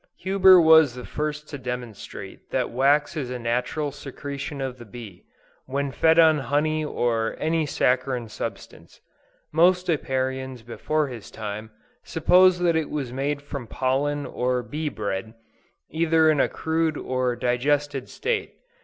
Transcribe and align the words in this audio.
_Huber 0.17 0.59
was 0.59 0.95
the 0.95 1.05
first 1.05 1.47
to 1.49 1.59
demonstrate 1.59 2.49
that 2.49 2.71
wax 2.71 3.15
is 3.15 3.29
a 3.29 3.37
natural 3.37 3.91
secretion 3.91 4.59
of 4.59 4.79
the 4.79 4.83
bee, 4.83 5.25
when 5.67 5.91
fed 5.91 6.17
on 6.17 6.39
honey 6.39 6.83
or 6.83 7.35
any 7.37 7.67
saccharine 7.67 8.27
substance. 8.27 8.99
Most 9.53 9.89
Apiarians 9.89 10.65
before 10.65 11.07
his 11.09 11.29
time, 11.29 11.69
supposed 12.01 12.61
that 12.63 12.75
it 12.75 12.89
was 12.89 13.13
made 13.13 13.43
from 13.43 13.67
pollen 13.67 14.25
or 14.25 14.63
bee 14.63 14.89
bread, 14.89 15.35
either 15.91 16.31
in 16.31 16.39
a 16.39 16.49
crude 16.49 16.97
or 16.97 17.35
digested 17.35 18.09
state. 18.09 18.55